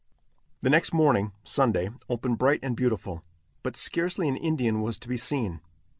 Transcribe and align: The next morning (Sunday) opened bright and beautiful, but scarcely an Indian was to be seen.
The 0.61 0.69
next 0.71 0.93
morning 0.93 1.31
(Sunday) 1.43 1.91
opened 2.09 2.39
bright 2.39 2.59
and 2.63 2.75
beautiful, 2.75 3.23
but 3.61 3.77
scarcely 3.77 4.27
an 4.27 4.35
Indian 4.35 4.81
was 4.81 4.97
to 4.97 5.07
be 5.07 5.15
seen. 5.15 5.61